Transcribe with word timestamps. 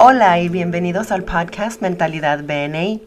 Hola 0.00 0.38
y 0.38 0.48
bienvenidos 0.48 1.10
al 1.10 1.24
podcast 1.24 1.82
Mentalidad 1.82 2.44
BNI. 2.44 3.02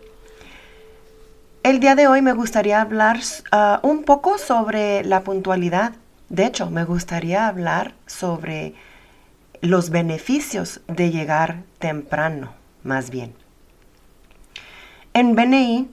El 1.64 1.80
día 1.80 1.96
de 1.96 2.10
hoy 2.10 2.22
me 2.22 2.34
gustaría 2.34 2.82
hablar 2.82 3.18
ah, 3.54 3.80
un 3.82 4.04
poco 4.04 4.38
sobre 4.38 5.02
la 5.06 5.24
puntualidad. 5.24 5.94
De 6.28 6.46
hecho, 6.46 6.70
me 6.70 6.84
gustaría 6.84 7.48
hablar 7.48 7.94
sobre 8.08 8.74
los 9.62 9.90
beneficios 9.90 10.82
de 10.90 11.12
llegar 11.12 11.64
temprano, 11.80 12.52
más 12.84 13.10
bien. 13.10 13.34
En 15.14 15.34
BNI, 15.34 15.90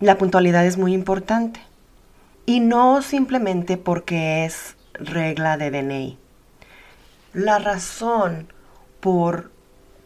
la 0.00 0.18
puntualidad 0.18 0.66
es 0.66 0.78
muy 0.78 0.94
importante 0.94 1.60
y 2.44 2.58
no 2.58 3.02
simplemente 3.02 3.76
porque 3.76 4.46
es 4.46 4.74
regla 4.94 5.56
de 5.56 5.70
BNI. 5.70 6.18
La 7.34 7.60
razón 7.60 8.48
por, 9.04 9.50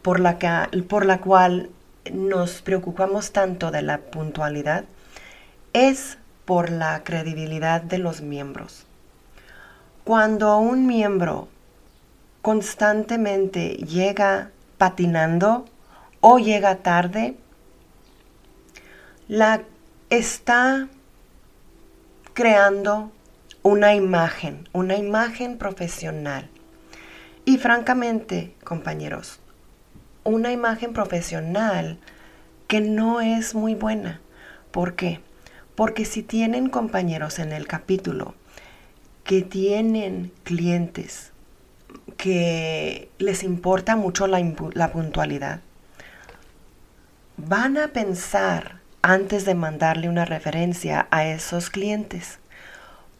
por, 0.01 0.19
la, 0.19 0.37
por 0.89 1.05
la 1.05 1.21
cual 1.21 1.69
nos 2.11 2.61
preocupamos 2.61 3.31
tanto 3.31 3.71
de 3.71 3.81
la 3.81 3.99
puntualidad 3.99 4.83
es 5.71 6.17
por 6.43 6.69
la 6.69 7.01
credibilidad 7.05 7.81
de 7.81 7.97
los 7.97 8.19
miembros. 8.19 8.85
Cuando 10.03 10.57
un 10.57 10.85
miembro 10.85 11.47
constantemente 12.41 13.75
llega 13.75 14.51
patinando 14.77 15.63
o 16.19 16.37
llega 16.37 16.79
tarde, 16.79 17.37
la 19.29 19.61
está 20.09 20.89
creando 22.33 23.13
una 23.63 23.95
imagen, 23.95 24.67
una 24.73 24.97
imagen 24.97 25.57
profesional 25.57 26.49
y 27.49 27.57
francamente, 27.57 28.53
compañeros, 28.63 29.39
una 30.23 30.51
imagen 30.51 30.93
profesional 30.93 31.97
que 32.67 32.79
no 32.79 33.21
es 33.21 33.55
muy 33.55 33.73
buena. 33.73 34.21
¿Por 34.69 34.93
qué? 34.93 35.19
Porque 35.73 36.05
si 36.05 36.21
tienen 36.21 36.69
compañeros 36.69 37.39
en 37.39 37.51
el 37.51 37.65
capítulo 37.65 38.35
que 39.23 39.41
tienen 39.41 40.31
clientes 40.43 41.31
que 42.17 43.09
les 43.17 43.41
importa 43.41 43.95
mucho 43.95 44.27
la, 44.27 44.39
la 44.73 44.91
puntualidad, 44.91 45.61
van 47.35 47.77
a 47.79 47.87
pensar 47.87 48.77
antes 49.01 49.43
de 49.45 49.55
mandarle 49.55 50.07
una 50.07 50.25
referencia 50.25 51.07
a 51.09 51.25
esos 51.25 51.71
clientes. 51.71 52.37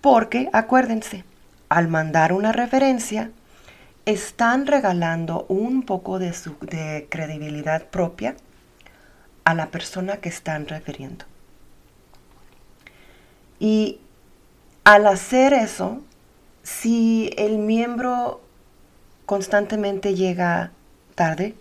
Porque, 0.02 0.52
acuérdense, 0.54 1.24
al 1.68 1.88
mandar 1.88 2.32
una 2.32 2.52
referencia, 2.52 3.32
están 4.10 4.66
regalando 4.66 5.46
un 5.50 5.84
poco 5.84 6.18
de 6.18 6.34
su 6.34 6.56
de 6.62 7.08
credibilidad 7.12 7.86
propia 7.86 8.36
a 9.44 9.54
la 9.54 9.68
persona 9.68 10.18
que 10.18 10.30
están 10.30 10.68
refiriendo. 10.68 11.26
Y 13.60 14.00
al 14.84 15.06
hacer 15.06 15.54
eso, 15.54 16.02
si 16.64 17.30
el 17.38 17.60
miembro 17.60 18.42
constantemente 19.28 20.16
llega 20.16 20.72
tarde, 21.14 21.54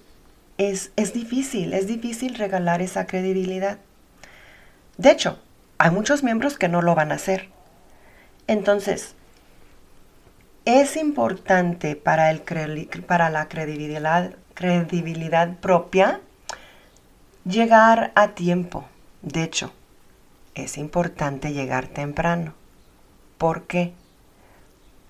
es, 0.56 0.91
es 0.97 1.12
difícil, 1.12 1.75
es 1.75 1.87
difícil 1.87 2.34
regalar 2.34 2.81
esa 2.81 3.06
credibilidad. 3.06 3.78
De 4.97 5.10
hecho, 5.10 5.38
hay 5.76 5.91
muchos 5.91 6.22
miembros 6.22 6.56
que 6.56 6.69
no 6.69 6.81
lo 6.81 6.94
van 6.94 7.12
a 7.12 7.16
hacer. 7.16 7.50
Entonces, 8.47 9.14
es 10.68 10.98
importante 10.98 11.96
para, 11.96 12.30
el, 12.30 12.42
para 13.06 13.30
la 13.30 13.48
credibilidad, 13.48 14.34
credibilidad 14.52 15.56
propia 15.56 16.20
llegar 17.46 18.12
a 18.14 18.28
tiempo. 18.28 18.84
De 19.22 19.44
hecho, 19.44 19.72
es 20.54 20.76
importante 20.76 21.54
llegar 21.54 21.86
temprano. 21.86 22.52
¿Por 23.38 23.62
qué? 23.62 23.94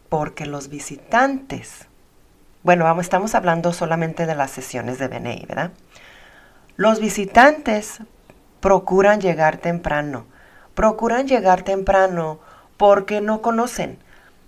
Porque 0.09 0.47
los 0.47 0.69
visitantes, 0.69 1.87
bueno, 2.63 3.01
estamos 3.01 3.35
hablando 3.35 3.73
solamente 3.73 4.27
de 4.27 4.37
las 4.37 4.53
sesiones 4.53 5.01
de 5.01 5.09
BNI, 5.09 5.45
¿verdad? 5.49 5.73
Los 6.77 7.01
visitantes 7.01 7.99
procuran 8.61 9.21
llegar 9.21 9.57
temprano. 9.57 10.25
Procuran 10.77 11.27
llegar 11.27 11.65
temprano 11.65 12.39
porque 12.77 13.21
no 13.21 13.43
conocen 13.43 13.99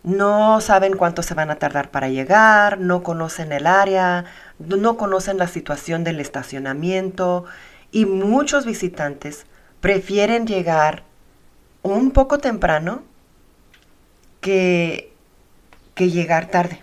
no 0.02 0.60
saben 0.60 0.96
cuánto 0.96 1.22
se 1.22 1.34
van 1.34 1.50
a 1.50 1.56
tardar 1.56 1.90
para 1.90 2.08
llegar, 2.08 2.78
no 2.78 3.02
conocen 3.02 3.52
el 3.52 3.66
área, 3.66 4.24
no 4.58 4.96
conocen 4.96 5.38
la 5.38 5.46
situación 5.46 6.04
del 6.04 6.20
estacionamiento 6.20 7.44
y 7.92 8.06
muchos 8.06 8.64
visitantes 8.64 9.46
prefieren 9.80 10.46
llegar 10.46 11.04
un 11.82 12.10
poco 12.12 12.38
temprano 12.38 13.02
que, 14.40 15.12
que 15.94 16.10
llegar 16.10 16.46
tarde. 16.48 16.82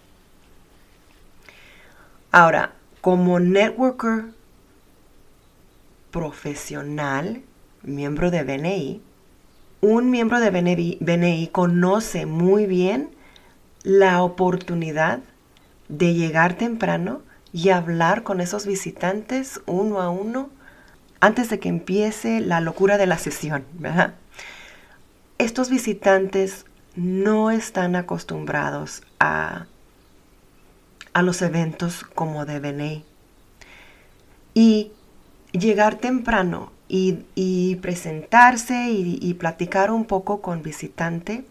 Ahora, 2.31 2.73
como 3.01 3.39
networker 3.39 4.25
profesional, 6.11 7.41
miembro 7.84 8.31
de 8.31 8.44
BNI, 8.44 9.01
un 9.81 10.09
miembro 10.09 10.39
de 10.39 10.49
BNI, 10.99 11.49
conoce 11.51 12.25
muy 12.25 12.65
bien 12.65 13.09
la 13.83 14.23
oportunidad 14.23 15.19
de 15.88 16.13
llegar 16.13 16.55
temprano 16.55 17.21
y 17.53 17.69
hablar 17.69 18.23
con 18.23 18.41
esos 18.41 18.66
visitantes 18.66 19.61
uno 19.66 20.01
a 20.01 20.09
uno 20.09 20.49
antes 21.19 21.49
de 21.49 21.59
que 21.59 21.69
empiece 21.69 22.41
la 22.41 22.59
locura 22.59 22.97
de 22.97 23.07
la 23.07 23.17
sesión. 23.17 23.66
Estos 25.37 25.69
visitantes 25.69 26.66
no 26.95 27.51
están 27.51 27.95
acostumbrados 27.95 29.03
a, 29.19 29.67
a 31.13 31.21
los 31.21 31.41
eventos 31.41 32.03
como 32.03 32.45
de 32.45 32.59
BNI. 32.59 33.05
Y 34.53 34.91
llegar 35.51 35.95
temprano 35.95 36.71
y, 36.89 37.75
presentarse 37.81 38.89
y, 38.89 39.33
platicar 39.33 39.91
un 39.91 40.05
poco 40.05 40.41
con 40.41 40.61
visitante 40.61 41.45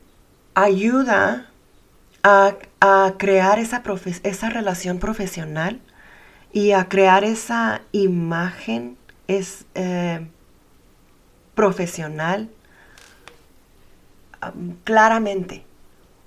ayuda 0.54 1.50
a, 2.22 2.54
crear 3.18 3.58
esa, 3.58 3.82
relación 4.50 4.98
profesional 4.98 5.80
y 6.52 6.72
a 6.72 6.88
crear 6.88 7.24
esa 7.24 7.82
imagen 7.92 8.96
es, 9.28 9.66
eh, 9.74 10.26
profesional 11.54 12.50
claramente, 14.84 15.64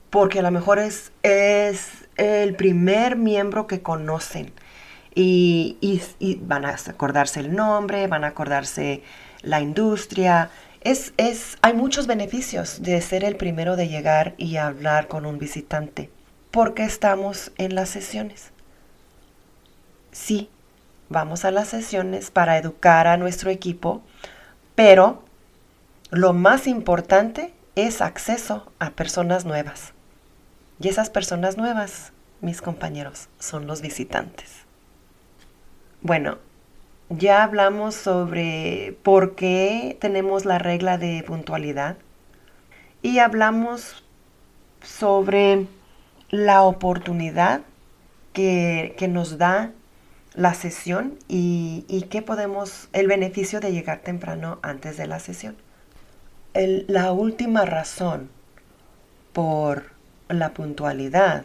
porque 0.10 0.40
a 0.40 0.42
lo 0.42 0.52
mejor 0.52 0.80
es 0.80 1.12
el 1.24 2.56
primer 2.56 3.16
miembro 3.16 3.68
que 3.68 3.82
conocen 3.82 4.52
y, 5.16 6.02
van 6.42 6.66
a 6.66 6.70
acordarse 6.70 7.40
el 7.40 7.56
nombre, 7.56 8.08
van 8.08 8.24
a 8.24 8.28
acordarse 8.28 9.04
la 9.42 9.62
industria. 9.62 10.50
Es, 10.82 11.14
es, 11.18 11.58
hay 11.62 11.74
muchos 11.74 12.08
beneficios 12.08 12.82
de 12.82 13.02
ser 13.02 13.24
el 13.24 13.36
primero 13.36 13.76
de 13.76 13.88
llegar 13.88 14.36
y 14.38 14.58
hablar 14.58 15.08
con 15.08 15.26
un 15.26 15.38
visitante, 15.38 16.10
porque 16.52 16.84
estamos 16.84 17.52
en 17.58 17.76
las 17.76 17.90
sesiones. 17.90 18.52
Sí, 20.12 20.50
vamos 21.10 21.46
a 21.46 21.52
las 21.52 21.70
sesiones 21.70 22.32
para 22.32 22.58
educar 22.58 23.08
a 23.08 23.18
nuestro 23.18 23.50
equipo, 23.50 24.02
pero 24.76 25.24
lo 26.12 26.34
más 26.34 26.66
importante 26.68 27.54
es 27.76 28.02
acceso 28.02 28.72
a 28.80 28.92
personas 28.92 29.46
nuevas. 29.46 29.94
Y 30.80 30.88
esas 30.88 31.10
personas 31.10 31.58
nuevas, 31.58 32.14
mis 32.42 32.62
compañeros, 32.62 33.28
son 33.38 33.68
los 33.68 33.82
visitantes. 33.82 34.69
Bueno, 36.02 36.38
ya 37.10 37.44
hablamos 37.44 37.94
sobre 37.94 38.96
por 39.04 39.36
qué 39.36 39.98
tenemos 40.00 40.46
la 40.46 40.58
regla 40.58 40.98
de 40.98 41.24
puntualidad 41.28 41.98
y 43.02 43.20
hablamos 43.20 44.06
sobre 44.82 45.68
la 46.30 46.64
oportunidad 46.64 47.62
que, 48.32 48.96
nos 49.10 49.38
da 49.38 49.74
la 50.36 50.54
sesión 50.54 51.20
y, 51.28 51.84
y 51.90 52.04
qué 52.04 52.22
podemos, 52.22 52.88
el 52.94 53.08
beneficio 53.08 53.60
de 53.60 53.74
llegar 53.74 54.00
temprano 54.00 54.60
antes 54.62 54.96
de 54.96 55.06
la 55.06 55.20
sesión. 55.20 55.58
la 56.54 57.12
última 57.12 57.66
razón 57.66 58.30
por 59.34 59.92
la 60.30 60.54
puntualidad 60.54 61.44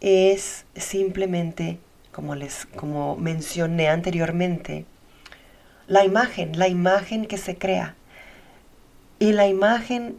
es 0.00 0.66
simplemente 0.76 1.80
como 2.14 2.34
les 2.34 2.66
como 2.76 3.16
mencioné 3.16 3.88
anteriormente, 3.88 4.86
la 5.86 6.04
imagen, 6.04 6.58
la 6.58 6.68
imagen 6.68 7.26
que 7.26 7.38
se 7.38 7.58
crea. 7.58 7.96
Y 9.18 9.32
la 9.32 9.46
imagen 9.46 10.18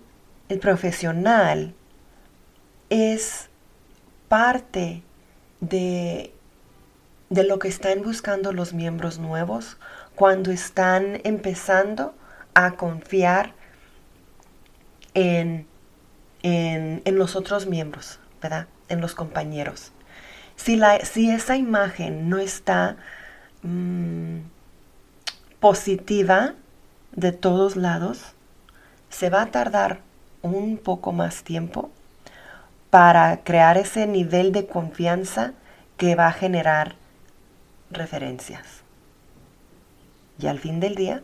el 0.49 0.59
profesional 0.59 1.73
es 2.89 3.49
parte 4.27 5.01
de 5.61 6.35
de 7.29 7.43
lo 7.43 7.59
que 7.59 7.67
están 7.67 8.01
buscando 8.03 8.53
los 8.53 8.73
miembros 8.73 9.19
nuevos 9.19 9.77
cuando 10.15 10.51
están 10.51 11.21
empezando 11.23 12.13
a 12.53 12.71
confiar 12.71 13.53
en, 15.13 15.67
en, 16.43 17.01
los 17.17 17.35
otros 17.35 17.65
miembros, 17.65 18.19
¿verdad? 18.41 18.67
En 18.89 19.01
los 19.01 19.15
compañeros. 19.15 19.91
Si, 20.55 20.75
la, 20.75 20.99
si 21.05 21.29
esa 21.29 21.57
imagen 21.57 22.29
no 22.29 22.37
está 22.37 22.97
mm, 23.61 24.39
positiva 25.59 26.53
de 27.11 27.31
todos 27.31 27.75
lados, 27.75 28.33
se 29.09 29.29
va 29.29 29.43
a 29.43 29.51
tardar 29.51 29.99
un 30.41 30.77
poco 30.77 31.11
más 31.11 31.43
tiempo 31.43 31.89
para 32.89 33.43
crear 33.43 33.77
ese 33.77 34.07
nivel 34.07 34.51
de 34.51 34.67
confianza 34.67 35.53
que 35.97 36.15
va 36.15 36.27
a 36.27 36.33
generar 36.33 36.95
referencias. 37.89 38.83
Y 40.39 40.47
al 40.47 40.59
fin 40.59 40.79
del 40.79 40.95
día, 40.95 41.23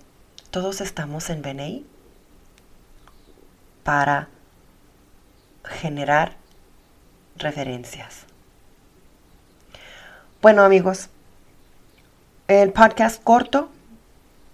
todos 0.50 0.82
estamos 0.82 1.30
en 1.30 1.42
BNI 1.42 1.86
para 3.84 4.30
generar 5.66 6.36
referencias. 7.38 8.26
Bueno 10.42 10.64
amigos, 10.64 11.12
el 12.48 12.72
podcast 12.72 13.24
corto, 13.24 13.70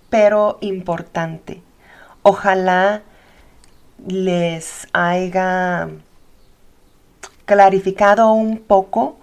pero 0.09 0.57
importante. 0.59 1.61
Ojalá 2.23 3.03
les 4.05 4.89
haya 4.91 5.87
clarificado 7.45 8.33
un 8.33 8.57
poco 8.57 9.17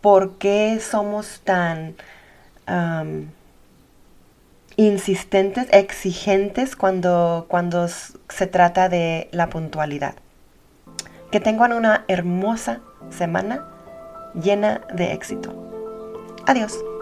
por 0.00 0.38
qué 0.38 0.80
somos 0.80 1.42
tan 1.44 1.96
insistentes, 4.76 5.68
exigentes 5.70 6.76
cuando, 6.76 7.44
cuando 7.46 7.88
se 7.88 8.46
trata 8.46 8.88
de 8.88 9.28
la 9.32 9.50
puntualidad. 9.50 10.14
Que 11.30 11.40
tengan 11.40 11.74
una 11.74 12.06
hermosa 12.08 12.80
semana 13.10 13.68
llena 14.32 14.80
de 14.94 15.12
éxito. 15.12 15.65
Adiós. 16.46 16.95